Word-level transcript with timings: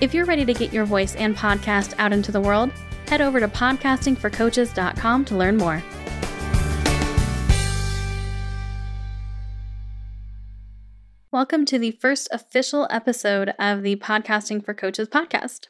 If 0.00 0.14
you're 0.14 0.26
ready 0.26 0.44
to 0.44 0.54
get 0.54 0.72
your 0.72 0.84
voice 0.84 1.16
and 1.16 1.36
podcast 1.36 1.92
out 1.98 2.12
into 2.12 2.30
the 2.30 2.40
world, 2.40 2.70
head 3.08 3.20
over 3.20 3.40
to 3.40 3.48
podcastingforcoaches.com 3.48 5.24
to 5.24 5.36
learn 5.36 5.56
more. 5.56 5.82
Welcome 11.32 11.64
to 11.64 11.80
the 11.80 11.90
first 11.90 12.28
official 12.30 12.86
episode 12.90 13.52
of 13.58 13.82
the 13.82 13.96
Podcasting 13.96 14.64
for 14.64 14.72
Coaches 14.72 15.08
podcast. 15.08 15.66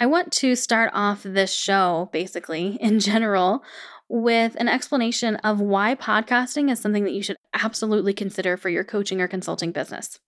I 0.00 0.06
want 0.06 0.32
to 0.32 0.56
start 0.56 0.90
off 0.92 1.22
this 1.22 1.54
show, 1.54 2.10
basically, 2.12 2.76
in 2.80 2.98
general, 2.98 3.62
with 4.08 4.56
an 4.56 4.66
explanation 4.66 5.36
of 5.36 5.60
why 5.60 5.94
podcasting 5.94 6.72
is 6.72 6.80
something 6.80 7.04
that 7.04 7.14
you 7.14 7.22
should 7.22 7.36
absolutely 7.54 8.14
consider 8.14 8.56
for 8.56 8.68
your 8.68 8.82
coaching 8.82 9.20
or 9.20 9.28
consulting 9.28 9.70
business. 9.70 10.18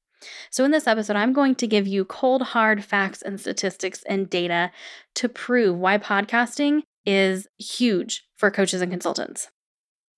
So, 0.51 0.65
in 0.65 0.71
this 0.71 0.87
episode, 0.87 1.17
I'm 1.17 1.33
going 1.33 1.55
to 1.57 1.67
give 1.67 1.87
you 1.87 2.05
cold, 2.05 2.43
hard 2.43 2.85
facts 2.85 3.23
and 3.23 3.39
statistics 3.39 4.03
and 4.09 4.29
data 4.29 4.71
to 5.15 5.29
prove 5.29 5.79
why 5.79 5.99
podcasting 5.99 6.83
is 7.05 7.47
huge 7.59 8.25
for 8.37 8.51
coaches 8.51 8.81
and 8.81 8.91
consultants. 8.91 9.49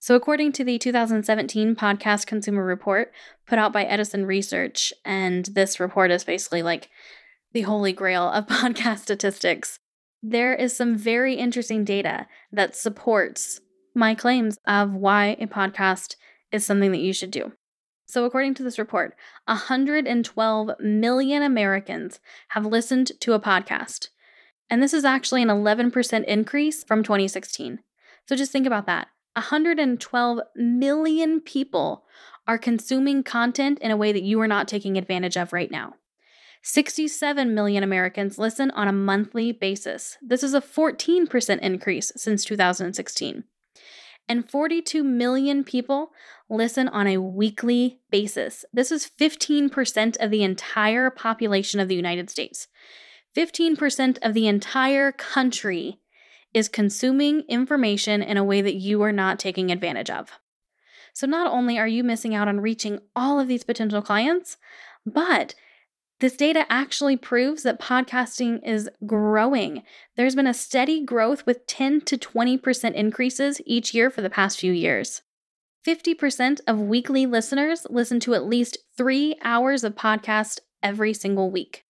So, 0.00 0.14
according 0.14 0.52
to 0.52 0.64
the 0.64 0.78
2017 0.78 1.74
Podcast 1.74 2.26
Consumer 2.26 2.64
Report 2.64 3.12
put 3.46 3.58
out 3.58 3.72
by 3.72 3.84
Edison 3.84 4.26
Research, 4.26 4.92
and 5.04 5.46
this 5.46 5.80
report 5.80 6.10
is 6.10 6.24
basically 6.24 6.62
like 6.62 6.88
the 7.52 7.62
holy 7.62 7.92
grail 7.92 8.30
of 8.30 8.46
podcast 8.48 9.00
statistics, 9.00 9.80
there 10.22 10.54
is 10.54 10.76
some 10.76 10.96
very 10.96 11.34
interesting 11.34 11.84
data 11.84 12.26
that 12.52 12.76
supports 12.76 13.60
my 13.94 14.14
claims 14.14 14.58
of 14.66 14.92
why 14.92 15.36
a 15.40 15.46
podcast 15.46 16.14
is 16.52 16.64
something 16.64 16.92
that 16.92 16.98
you 16.98 17.12
should 17.12 17.30
do. 17.30 17.52
So, 18.08 18.24
according 18.24 18.54
to 18.54 18.62
this 18.62 18.78
report, 18.78 19.14
112 19.44 20.70
million 20.80 21.42
Americans 21.42 22.20
have 22.48 22.64
listened 22.64 23.12
to 23.20 23.34
a 23.34 23.40
podcast. 23.40 24.08
And 24.70 24.82
this 24.82 24.94
is 24.94 25.04
actually 25.04 25.42
an 25.42 25.48
11% 25.48 26.24
increase 26.24 26.82
from 26.82 27.02
2016. 27.02 27.80
So, 28.26 28.34
just 28.34 28.50
think 28.50 28.66
about 28.66 28.86
that 28.86 29.08
112 29.34 30.40
million 30.56 31.40
people 31.42 32.06
are 32.46 32.56
consuming 32.56 33.22
content 33.22 33.78
in 33.80 33.90
a 33.90 33.96
way 33.96 34.10
that 34.12 34.22
you 34.22 34.40
are 34.40 34.48
not 34.48 34.68
taking 34.68 34.96
advantage 34.96 35.36
of 35.36 35.52
right 35.52 35.70
now. 35.70 35.94
67 36.62 37.54
million 37.54 37.84
Americans 37.84 38.38
listen 38.38 38.70
on 38.70 38.88
a 38.88 38.92
monthly 38.92 39.52
basis. 39.52 40.16
This 40.22 40.42
is 40.42 40.54
a 40.54 40.62
14% 40.62 41.58
increase 41.60 42.10
since 42.16 42.44
2016 42.46 43.44
and 44.28 44.48
42 44.48 45.02
million 45.02 45.64
people 45.64 46.10
listen 46.48 46.88
on 46.88 47.06
a 47.06 47.18
weekly 47.18 48.00
basis. 48.10 48.64
This 48.72 48.90
is 48.90 49.10
15% 49.18 50.16
of 50.18 50.30
the 50.30 50.42
entire 50.42 51.10
population 51.10 51.80
of 51.80 51.88
the 51.88 51.96
United 51.96 52.30
States. 52.30 52.68
15% 53.36 54.18
of 54.22 54.34
the 54.34 54.48
entire 54.48 55.12
country 55.12 56.00
is 56.54 56.68
consuming 56.68 57.42
information 57.48 58.22
in 58.22 58.36
a 58.36 58.44
way 58.44 58.60
that 58.60 58.76
you 58.76 59.02
are 59.02 59.12
not 59.12 59.38
taking 59.38 59.70
advantage 59.70 60.10
of. 60.10 60.30
So, 61.12 61.26
not 61.26 61.52
only 61.52 61.78
are 61.78 61.88
you 61.88 62.04
missing 62.04 62.34
out 62.34 62.48
on 62.48 62.60
reaching 62.60 63.00
all 63.14 63.38
of 63.38 63.48
these 63.48 63.64
potential 63.64 64.00
clients, 64.00 64.56
but 65.04 65.54
this 66.20 66.36
data 66.36 66.66
actually 66.68 67.16
proves 67.16 67.62
that 67.62 67.80
podcasting 67.80 68.60
is 68.66 68.90
growing. 69.06 69.82
There's 70.16 70.34
been 70.34 70.46
a 70.46 70.54
steady 70.54 71.04
growth 71.04 71.46
with 71.46 71.66
10 71.66 72.00
to 72.02 72.18
20% 72.18 72.94
increases 72.94 73.60
each 73.64 73.94
year 73.94 74.10
for 74.10 74.20
the 74.20 74.30
past 74.30 74.58
few 74.58 74.72
years. 74.72 75.22
50% 75.88 76.60
of 76.66 76.78
weekly 76.78 77.24
listeners 77.24 77.86
listen 77.88 78.20
to 78.20 78.34
at 78.34 78.44
least 78.44 78.76
three 78.94 79.36
hours 79.42 79.84
of 79.84 79.94
podcast 79.94 80.58
every 80.82 81.14
single 81.14 81.50
week. 81.50 81.86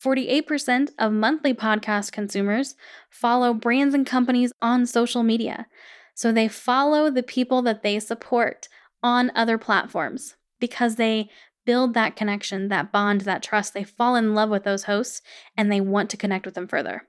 48% 0.00 0.90
of 0.96 1.12
monthly 1.12 1.52
podcast 1.52 2.12
consumers 2.12 2.76
follow 3.10 3.52
brands 3.52 3.96
and 3.96 4.06
companies 4.06 4.52
on 4.62 4.86
social 4.86 5.24
media. 5.24 5.66
So 6.14 6.30
they 6.30 6.46
follow 6.46 7.10
the 7.10 7.24
people 7.24 7.62
that 7.62 7.82
they 7.82 7.98
support 7.98 8.68
on 9.02 9.32
other 9.34 9.58
platforms 9.58 10.36
because 10.60 10.94
they 10.94 11.28
build 11.66 11.94
that 11.94 12.14
connection, 12.14 12.68
that 12.68 12.92
bond, 12.92 13.22
that 13.22 13.42
trust. 13.42 13.74
They 13.74 13.82
fall 13.82 14.14
in 14.14 14.36
love 14.36 14.50
with 14.50 14.62
those 14.62 14.84
hosts 14.84 15.20
and 15.56 15.70
they 15.70 15.80
want 15.80 16.10
to 16.10 16.16
connect 16.16 16.46
with 16.46 16.54
them 16.54 16.68
further. 16.68 17.08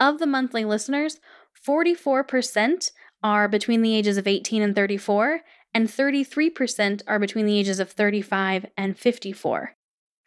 Of 0.00 0.20
the 0.20 0.26
monthly 0.26 0.64
listeners, 0.64 1.20
44% 1.66 2.92
are 3.24 3.48
between 3.48 3.82
the 3.82 3.96
ages 3.96 4.16
of 4.16 4.28
18 4.28 4.62
and 4.62 4.76
34, 4.76 5.40
and 5.72 5.88
33% 5.88 7.02
are 7.08 7.18
between 7.18 7.46
the 7.46 7.58
ages 7.58 7.80
of 7.80 7.90
35 7.90 8.66
and 8.76 8.96
54. 8.96 9.74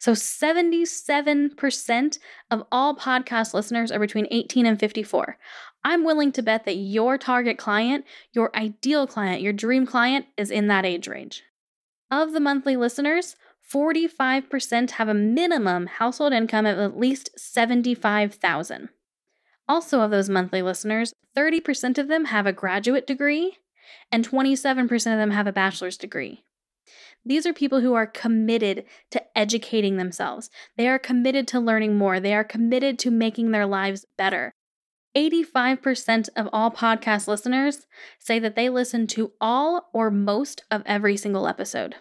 So 0.00 0.12
77% 0.12 2.18
of 2.50 2.64
all 2.70 2.94
podcast 2.94 3.54
listeners 3.54 3.90
are 3.90 3.98
between 3.98 4.28
18 4.30 4.66
and 4.66 4.78
54. 4.78 5.38
I'm 5.84 6.04
willing 6.04 6.32
to 6.32 6.42
bet 6.42 6.64
that 6.66 6.76
your 6.76 7.18
target 7.18 7.56
client, 7.56 8.04
your 8.32 8.54
ideal 8.54 9.06
client, 9.06 9.42
your 9.42 9.52
dream 9.52 9.86
client 9.86 10.26
is 10.36 10.50
in 10.50 10.66
that 10.68 10.84
age 10.84 11.08
range. 11.08 11.42
Of 12.10 12.32
the 12.32 12.40
monthly 12.40 12.76
listeners, 12.76 13.36
45% 13.72 14.92
have 14.92 15.08
a 15.08 15.14
minimum 15.14 15.86
household 15.86 16.32
income 16.32 16.66
of 16.66 16.78
at 16.78 16.98
least 16.98 17.30
75,000. 17.38 18.88
Also 19.68 20.00
of 20.00 20.10
those 20.10 20.30
monthly 20.30 20.62
listeners, 20.62 21.12
30% 21.36 21.98
of 21.98 22.08
them 22.08 22.26
have 22.26 22.46
a 22.46 22.52
graduate 22.52 23.06
degree 23.06 23.58
and 24.10 24.28
27% 24.28 24.82
of 24.92 25.18
them 25.18 25.30
have 25.30 25.46
a 25.46 25.52
bachelor's 25.52 25.96
degree. 25.96 26.44
These 27.24 27.46
are 27.46 27.52
people 27.52 27.80
who 27.80 27.94
are 27.94 28.06
committed 28.06 28.84
to 29.10 29.38
educating 29.38 29.96
themselves. 29.96 30.48
They 30.76 30.88
are 30.88 30.98
committed 30.98 31.46
to 31.48 31.60
learning 31.60 31.96
more. 31.96 32.20
They 32.20 32.34
are 32.34 32.44
committed 32.44 32.98
to 33.00 33.10
making 33.10 33.50
their 33.50 33.66
lives 33.66 34.06
better. 34.16 34.52
85% 35.16 36.28
of 36.36 36.48
all 36.52 36.70
podcast 36.70 37.28
listeners 37.28 37.86
say 38.18 38.38
that 38.38 38.56
they 38.56 38.68
listen 38.68 39.06
to 39.08 39.32
all 39.40 39.88
or 39.92 40.10
most 40.10 40.62
of 40.70 40.82
every 40.86 41.16
single 41.16 41.48
episode. 41.48 41.96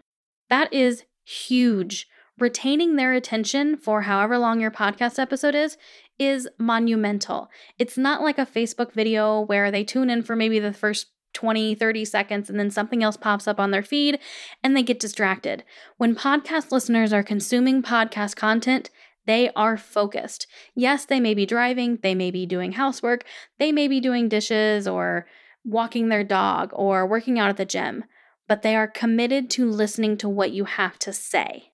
That 0.49 0.71
is 0.73 1.03
huge. 1.25 2.07
Retaining 2.39 2.95
their 2.95 3.13
attention 3.13 3.77
for 3.77 4.03
however 4.03 4.37
long 4.37 4.61
your 4.61 4.71
podcast 4.71 5.17
episode 5.17 5.55
is 5.55 5.77
is 6.19 6.47
monumental. 6.57 7.49
It's 7.77 7.97
not 7.97 8.21
like 8.21 8.37
a 8.37 8.45
Facebook 8.45 8.93
video 8.93 9.41
where 9.41 9.71
they 9.71 9.83
tune 9.83 10.09
in 10.09 10.23
for 10.23 10.35
maybe 10.35 10.59
the 10.59 10.73
first 10.73 11.07
20, 11.33 11.75
30 11.75 12.05
seconds, 12.05 12.49
and 12.49 12.59
then 12.59 12.71
something 12.71 13.03
else 13.03 13.17
pops 13.17 13.47
up 13.47 13.59
on 13.59 13.71
their 13.71 13.83
feed 13.83 14.19
and 14.63 14.75
they 14.75 14.81
get 14.81 14.99
distracted. 14.99 15.63
When 15.97 16.15
podcast 16.15 16.71
listeners 16.71 17.13
are 17.13 17.23
consuming 17.23 17.83
podcast 17.83 18.35
content, 18.35 18.89
they 19.27 19.51
are 19.55 19.77
focused. 19.77 20.47
Yes, 20.73 21.05
they 21.05 21.19
may 21.19 21.33
be 21.33 21.45
driving, 21.45 21.99
they 22.01 22.15
may 22.15 22.31
be 22.31 22.45
doing 22.45 22.71
housework, 22.71 23.23
they 23.59 23.71
may 23.71 23.87
be 23.87 23.99
doing 23.99 24.29
dishes 24.29 24.87
or 24.87 25.27
walking 25.63 26.09
their 26.09 26.23
dog 26.23 26.71
or 26.73 27.05
working 27.05 27.37
out 27.37 27.49
at 27.49 27.57
the 27.57 27.65
gym, 27.65 28.05
but 28.47 28.61
they 28.61 28.75
are 28.75 28.87
committed 28.87 29.49
to 29.51 29.69
listening 29.69 30.17
to 30.17 30.29
what 30.29 30.51
you 30.51 30.63
have 30.63 30.97
to 30.99 31.13
say. 31.13 31.71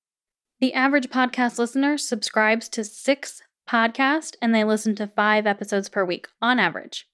The 0.59 0.73
average 0.73 1.09
podcast 1.09 1.59
listener 1.59 1.97
subscribes 1.97 2.67
to 2.69 2.83
six 2.83 3.41
podcasts 3.67 4.35
and 4.41 4.53
they 4.53 4.63
listen 4.63 4.95
to 4.95 5.07
five 5.07 5.47
episodes 5.47 5.89
per 5.89 6.03
week 6.05 6.27
on 6.41 6.59
average. 6.59 7.07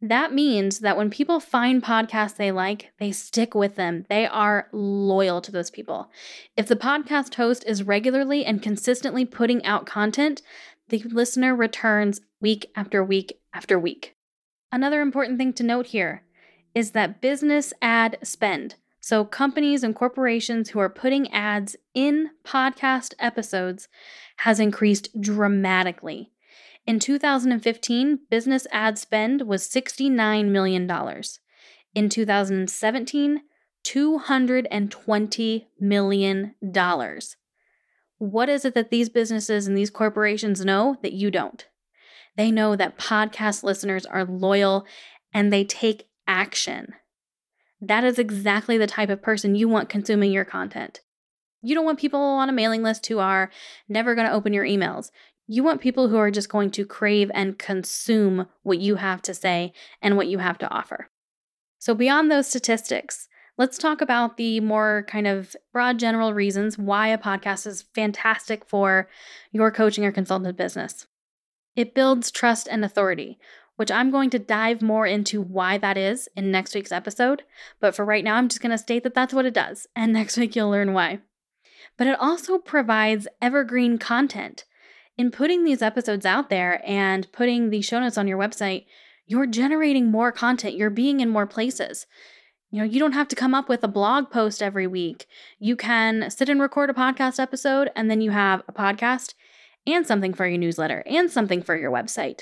That 0.00 0.32
means 0.32 0.78
that 0.80 0.96
when 0.96 1.10
people 1.10 1.40
find 1.40 1.82
podcasts 1.82 2.36
they 2.36 2.52
like, 2.52 2.92
they 2.98 3.10
stick 3.10 3.54
with 3.54 3.74
them. 3.74 4.06
They 4.08 4.26
are 4.26 4.68
loyal 4.72 5.40
to 5.40 5.50
those 5.50 5.70
people. 5.70 6.10
If 6.56 6.68
the 6.68 6.76
podcast 6.76 7.34
host 7.34 7.64
is 7.66 7.82
regularly 7.82 8.44
and 8.44 8.62
consistently 8.62 9.24
putting 9.24 9.64
out 9.64 9.86
content, 9.86 10.40
the 10.88 11.02
listener 11.10 11.54
returns 11.54 12.20
week 12.40 12.70
after 12.76 13.02
week 13.02 13.40
after 13.52 13.78
week. 13.78 14.14
Another 14.70 15.00
important 15.00 15.38
thing 15.38 15.52
to 15.54 15.64
note 15.64 15.86
here 15.86 16.22
is 16.74 16.92
that 16.92 17.20
business 17.20 17.72
ad 17.82 18.18
spend. 18.22 18.76
So, 19.08 19.24
companies 19.24 19.82
and 19.82 19.94
corporations 19.94 20.68
who 20.68 20.80
are 20.80 20.90
putting 20.90 21.32
ads 21.32 21.76
in 21.94 22.28
podcast 22.44 23.14
episodes 23.18 23.88
has 24.40 24.60
increased 24.60 25.18
dramatically. 25.18 26.30
In 26.86 26.98
2015, 26.98 28.18
business 28.28 28.66
ad 28.70 28.98
spend 28.98 29.46
was 29.48 29.66
$69 29.66 30.50
million. 30.50 30.82
In 31.94 32.10
2017, 32.10 33.40
$220 33.82 35.66
million. 35.80 36.54
What 38.18 38.48
is 38.50 38.64
it 38.66 38.74
that 38.74 38.90
these 38.90 39.08
businesses 39.08 39.66
and 39.66 39.74
these 39.74 39.88
corporations 39.88 40.66
know 40.66 40.98
that 41.00 41.14
you 41.14 41.30
don't? 41.30 41.66
They 42.36 42.50
know 42.50 42.76
that 42.76 42.98
podcast 42.98 43.62
listeners 43.62 44.04
are 44.04 44.26
loyal 44.26 44.84
and 45.32 45.50
they 45.50 45.64
take 45.64 46.10
action. 46.26 46.92
That 47.80 48.04
is 48.04 48.18
exactly 48.18 48.76
the 48.78 48.86
type 48.86 49.10
of 49.10 49.22
person 49.22 49.54
you 49.54 49.68
want 49.68 49.88
consuming 49.88 50.32
your 50.32 50.44
content. 50.44 51.00
You 51.62 51.74
don't 51.74 51.84
want 51.84 51.98
people 51.98 52.20
on 52.20 52.48
a 52.48 52.52
mailing 52.52 52.82
list 52.82 53.06
who 53.06 53.18
are 53.18 53.50
never 53.88 54.14
going 54.14 54.26
to 54.26 54.32
open 54.32 54.52
your 54.52 54.64
emails. 54.64 55.10
You 55.46 55.62
want 55.62 55.80
people 55.80 56.08
who 56.08 56.16
are 56.16 56.30
just 56.30 56.48
going 56.48 56.70
to 56.72 56.84
crave 56.84 57.30
and 57.34 57.58
consume 57.58 58.46
what 58.62 58.78
you 58.78 58.96
have 58.96 59.22
to 59.22 59.34
say 59.34 59.72
and 60.02 60.16
what 60.16 60.28
you 60.28 60.38
have 60.38 60.58
to 60.58 60.70
offer. 60.70 61.10
So, 61.78 61.94
beyond 61.94 62.30
those 62.30 62.46
statistics, 62.46 63.28
let's 63.56 63.78
talk 63.78 64.00
about 64.00 64.36
the 64.36 64.60
more 64.60 65.06
kind 65.08 65.26
of 65.26 65.56
broad 65.72 65.98
general 65.98 66.34
reasons 66.34 66.76
why 66.76 67.08
a 67.08 67.18
podcast 67.18 67.66
is 67.66 67.82
fantastic 67.94 68.64
for 68.64 69.08
your 69.52 69.70
coaching 69.70 70.04
or 70.04 70.12
consultant 70.12 70.56
business. 70.56 71.06
It 71.76 71.94
builds 71.94 72.30
trust 72.30 72.68
and 72.70 72.84
authority, 72.84 73.38
which 73.78 73.92
I'm 73.92 74.10
going 74.10 74.28
to 74.30 74.40
dive 74.40 74.82
more 74.82 75.06
into 75.06 75.40
why 75.40 75.78
that 75.78 75.96
is 75.96 76.28
in 76.34 76.50
next 76.50 76.74
week's 76.74 76.90
episode. 76.90 77.44
But 77.78 77.94
for 77.94 78.04
right 78.04 78.24
now, 78.24 78.34
I'm 78.34 78.48
just 78.48 78.60
going 78.60 78.72
to 78.72 78.78
state 78.78 79.04
that 79.04 79.14
that's 79.14 79.32
what 79.32 79.46
it 79.46 79.54
does. 79.54 79.86
And 79.96 80.12
next 80.12 80.36
week, 80.36 80.56
you'll 80.56 80.70
learn 80.70 80.94
why. 80.94 81.20
But 81.96 82.08
it 82.08 82.18
also 82.18 82.58
provides 82.58 83.28
evergreen 83.40 83.96
content. 83.96 84.64
In 85.16 85.30
putting 85.30 85.62
these 85.62 85.80
episodes 85.80 86.26
out 86.26 86.50
there 86.50 86.82
and 86.84 87.30
putting 87.30 87.70
the 87.70 87.80
show 87.80 88.00
notes 88.00 88.18
on 88.18 88.26
your 88.26 88.38
website, 88.38 88.86
you're 89.26 89.46
generating 89.46 90.10
more 90.10 90.32
content, 90.32 90.74
you're 90.74 90.90
being 90.90 91.20
in 91.20 91.28
more 91.28 91.46
places. 91.46 92.06
You 92.72 92.78
know, 92.78 92.84
you 92.84 92.98
don't 92.98 93.12
have 93.12 93.28
to 93.28 93.36
come 93.36 93.54
up 93.54 93.68
with 93.68 93.84
a 93.84 93.88
blog 93.88 94.28
post 94.28 94.60
every 94.60 94.88
week. 94.88 95.26
You 95.60 95.76
can 95.76 96.30
sit 96.30 96.48
and 96.48 96.60
record 96.60 96.90
a 96.90 96.94
podcast 96.94 97.38
episode, 97.38 97.90
and 97.94 98.10
then 98.10 98.20
you 98.20 98.32
have 98.32 98.62
a 98.66 98.72
podcast 98.72 99.34
and 99.86 100.04
something 100.04 100.34
for 100.34 100.48
your 100.48 100.58
newsletter 100.58 101.04
and 101.06 101.30
something 101.30 101.62
for 101.62 101.76
your 101.76 101.92
website. 101.92 102.40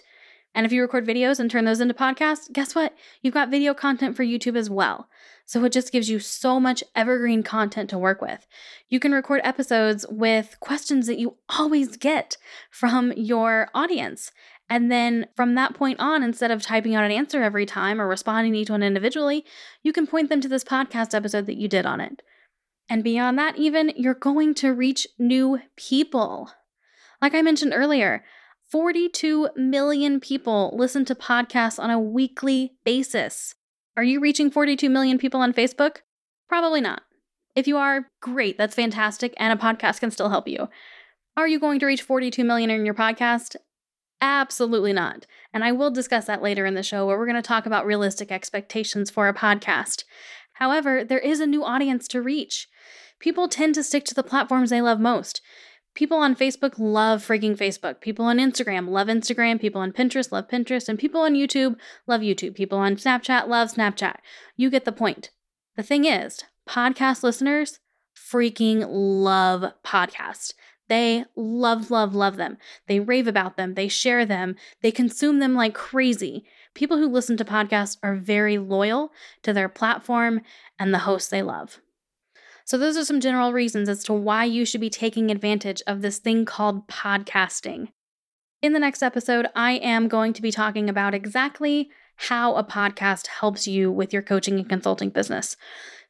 And 0.57 0.65
if 0.65 0.73
you 0.73 0.81
record 0.81 1.07
videos 1.07 1.39
and 1.39 1.51
turn 1.51 1.67
those 1.67 1.81
into 1.81 1.93
podcasts, 1.93 2.51
guess 2.51 2.75
what? 2.75 2.95
You've 3.21 3.35
got 3.35 3.51
video 3.51 3.75
content 3.75 4.17
for 4.17 4.25
YouTube 4.25 4.57
as 4.57 4.71
well. 4.71 5.07
So 5.45 5.63
it 5.65 5.73
just 5.73 5.93
gives 5.93 6.09
you 6.09 6.19
so 6.19 6.59
much 6.59 6.83
evergreen 6.95 7.43
content 7.43 7.91
to 7.91 7.99
work 7.99 8.23
with. 8.23 8.47
You 8.89 8.99
can 8.99 9.13
record 9.13 9.43
episodes 9.45 10.07
with 10.09 10.57
questions 10.61 11.07
that 11.09 11.19
you 11.19 11.37
always 11.51 11.99
get 11.99 12.39
from 12.71 13.13
your 13.13 13.69
audience. 13.75 14.33
And 14.71 14.91
then 14.91 15.27
from 15.37 15.55
that 15.57 15.75
point 15.75 16.01
on, 16.01 16.23
instead 16.23 16.51
of 16.51 16.63
typing 16.63 16.95
out 16.95 17.05
an 17.05 17.13
answer 17.13 17.43
every 17.43 17.67
time 17.67 18.01
or 18.01 18.09
responding 18.09 18.55
to 18.55 18.59
each 18.59 18.71
one 18.71 18.83
individually, 18.83 19.45
you 19.83 19.93
can 19.93 20.07
point 20.07 20.31
them 20.31 20.41
to 20.41 20.49
this 20.49 20.65
podcast 20.65 21.15
episode 21.15 21.45
that 21.47 21.59
you 21.59 21.69
did 21.69 21.85
on 21.85 22.01
it. 22.01 22.23
And 22.89 23.05
beyond 23.05 23.39
that, 23.39 23.59
even, 23.59 23.93
you're 23.95 24.15
going 24.15 24.55
to 24.55 24.73
reach 24.73 25.07
new 25.19 25.61
people. 25.77 26.51
Like 27.21 27.35
I 27.35 27.43
mentioned 27.43 27.73
earlier, 27.75 28.25
42 28.71 29.51
million 29.55 30.19
people 30.19 30.75
listen 30.77 31.05
to 31.05 31.15
podcasts 31.15 31.79
on 31.79 31.91
a 31.91 32.01
weekly 32.01 32.73
basis. 32.85 33.55
Are 33.97 34.03
you 34.03 34.21
reaching 34.21 34.51
42 34.51 34.91
million 34.91 35.19
people 35.19 35.41
on 35.41 35.53
Facebook? 35.53 35.99
Probably 36.49 36.81
not. 36.81 37.03
If 37.55 37.69
you 37.69 37.77
are, 37.77 38.11
great, 38.21 38.59
that's 38.59 38.75
fantastic, 38.75 39.35
and 39.39 39.53
a 39.53 39.63
podcast 39.63 40.01
can 40.01 40.11
still 40.11 40.29
help 40.29 40.49
you. 40.49 40.69
Are 41.37 41.49
you 41.49 41.61
going 41.61 41.79
to 41.79 41.87
reach 41.87 42.03
42 42.03 42.45
million 42.45 42.69
in 42.71 42.85
your 42.85 42.95
podcast? 42.95 43.57
Absolutely 44.21 44.93
not. 44.93 45.27
And 45.53 45.63
I 45.63 45.73
will 45.73 45.91
discuss 45.91 46.25
that 46.27 46.43
later 46.43 46.67
in 46.67 46.75
the 46.75 46.83
show 46.83 47.07
where 47.07 47.17
we're 47.19 47.27
going 47.27 47.37
to 47.37 47.43
talk 47.43 47.67
about 47.67 47.87
realistic 47.87 48.33
expectations 48.33 49.11
for 49.11 49.29
a 49.29 49.35
podcast. 49.35 50.05
However, 50.55 51.05
there 51.05 51.19
is 51.19 51.39
a 51.39 51.47
new 51.47 51.65
audience 51.65 52.09
to 52.09 52.23
reach. 52.23 52.69
People 53.21 53.49
tend 53.49 53.75
to 53.77 53.85
stick 53.85 54.05
to 54.07 54.15
the 54.15 54.23
platforms 54.23 54.71
they 54.71 54.81
love 54.81 54.99
most. 54.99 55.41
People 55.97 56.19
on 56.19 56.37
Facebook 56.37 56.75
love 56.77 57.27
freaking 57.27 57.57
Facebook. 57.57 58.03
People 58.03 58.27
on 58.27 58.37
Instagram 58.37 58.91
love 58.91 59.09
Instagram. 59.09 59.59
People 59.59 59.81
on 59.81 59.93
Pinterest 59.93 60.31
love 60.31 60.47
Pinterest. 60.47 60.91
And 60.91 60.99
people 60.99 61.23
on 61.23 61.33
YouTube 61.33 61.77
love 62.07 62.21
YouTube. 62.21 62.55
People 62.55 62.79
on 62.79 62.97
Snapchat 62.97 63.49
love 63.49 63.73
Snapchat. 63.73 64.17
You 64.57 64.69
get 64.69 64.85
the 64.85 64.93
point. 64.93 65.31
The 65.75 65.83
thing 65.83 66.05
is, 66.05 66.45
podcast 66.69 67.23
listeners 67.23 67.81
freaking 68.15 68.85
love 68.91 69.73
podcasts. 69.83 70.53
They 70.89 71.25
love, 71.35 71.91
love, 71.91 72.15
love 72.15 72.37
them. 72.37 72.59
They 72.87 73.01
rave 73.01 73.27
about 73.27 73.57
them. 73.57 73.73
They 73.73 73.89
share 73.89 74.27
them. 74.27 74.55
They 74.83 74.93
consume 74.93 75.39
them 75.39 75.55
like 75.55 75.75
crazy. 75.75 76.45
People 76.75 76.99
who 76.99 77.09
listen 77.09 77.39
to 77.39 77.45
podcasts 77.45 77.97
are 78.03 78.17
very 78.17 78.59
loyal 78.59 79.13
to 79.43 79.55
their 79.55 79.71
platform 79.71 80.43
and 80.79 80.93
the 80.93 81.01
hosts 81.01 81.31
they 81.31 81.43
love. 81.43 81.81
So, 82.67 82.77
those 82.77 82.97
are 82.97 83.05
some 83.05 83.21
general 83.21 83.53
reasons 83.53 83.89
as 83.89 84.03
to 84.05 84.13
why 84.13 84.45
you 84.45 84.65
should 84.65 84.81
be 84.81 84.91
taking 84.91 85.31
advantage 85.31 85.83
of 85.87 86.03
this 86.03 86.19
thing 86.19 86.45
called 86.45 86.89
podcasting. 86.89 87.93
In 88.61 88.73
the 88.73 88.81
next 88.81 89.05
episode, 89.05 89.47
I 89.55 89.75
am 89.75 90.09
going 90.09 90.33
to 90.33 90.43
be 90.43 90.51
talking 90.51 90.91
about 90.91 91.15
exactly 91.15 91.91
how 92.17 92.57
a 92.57 92.65
podcast 92.65 93.29
helps 93.29 93.69
you 93.69 93.93
with 93.93 94.13
your 94.13 94.23
coaching 94.23 94.59
and 94.59 94.69
consulting 94.69 95.11
business. 95.11 95.57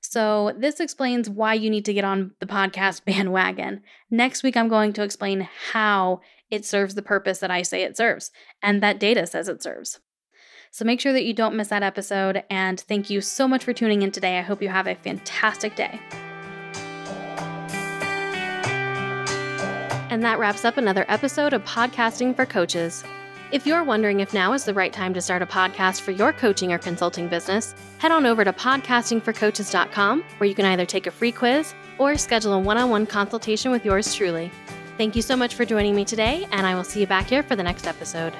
So, 0.00 0.54
this 0.56 0.80
explains 0.80 1.28
why 1.28 1.52
you 1.52 1.68
need 1.68 1.84
to 1.84 1.92
get 1.92 2.06
on 2.06 2.30
the 2.40 2.46
podcast 2.46 3.04
bandwagon. 3.04 3.82
Next 4.10 4.42
week, 4.42 4.56
I'm 4.56 4.68
going 4.68 4.94
to 4.94 5.02
explain 5.02 5.46
how 5.72 6.22
it 6.50 6.64
serves 6.64 6.94
the 6.94 7.02
purpose 7.02 7.40
that 7.40 7.50
I 7.50 7.60
say 7.60 7.82
it 7.82 7.98
serves 7.98 8.30
and 8.62 8.82
that 8.82 8.98
data 8.98 9.26
says 9.26 9.50
it 9.50 9.62
serves. 9.62 10.00
So, 10.70 10.86
make 10.86 11.02
sure 11.02 11.12
that 11.12 11.24
you 11.24 11.34
don't 11.34 11.54
miss 11.54 11.68
that 11.68 11.82
episode. 11.82 12.44
And 12.48 12.80
thank 12.80 13.10
you 13.10 13.20
so 13.20 13.46
much 13.46 13.62
for 13.62 13.74
tuning 13.74 14.00
in 14.00 14.10
today. 14.10 14.38
I 14.38 14.42
hope 14.42 14.62
you 14.62 14.70
have 14.70 14.86
a 14.86 14.94
fantastic 14.94 15.76
day. 15.76 16.00
And 20.16 20.24
that 20.24 20.38
wraps 20.38 20.64
up 20.64 20.78
another 20.78 21.04
episode 21.08 21.52
of 21.52 21.62
Podcasting 21.66 22.34
for 22.34 22.46
Coaches. 22.46 23.04
If 23.52 23.66
you're 23.66 23.84
wondering 23.84 24.20
if 24.20 24.32
now 24.32 24.54
is 24.54 24.64
the 24.64 24.72
right 24.72 24.90
time 24.90 25.12
to 25.12 25.20
start 25.20 25.42
a 25.42 25.46
podcast 25.46 26.00
for 26.00 26.10
your 26.10 26.32
coaching 26.32 26.72
or 26.72 26.78
consulting 26.78 27.28
business, 27.28 27.74
head 27.98 28.10
on 28.10 28.24
over 28.24 28.42
to 28.42 28.50
podcastingforcoaches.com 28.50 30.24
where 30.38 30.48
you 30.48 30.54
can 30.54 30.64
either 30.64 30.86
take 30.86 31.06
a 31.06 31.10
free 31.10 31.32
quiz 31.32 31.74
or 31.98 32.16
schedule 32.16 32.54
a 32.54 32.58
one 32.58 32.78
on 32.78 32.88
one 32.88 33.04
consultation 33.04 33.70
with 33.70 33.84
yours 33.84 34.14
truly. 34.14 34.50
Thank 34.96 35.16
you 35.16 35.20
so 35.20 35.36
much 35.36 35.54
for 35.54 35.66
joining 35.66 35.94
me 35.94 36.06
today, 36.06 36.48
and 36.50 36.66
I 36.66 36.74
will 36.74 36.84
see 36.84 37.00
you 37.00 37.06
back 37.06 37.26
here 37.26 37.42
for 37.42 37.54
the 37.54 37.62
next 37.62 37.86
episode. 37.86 38.32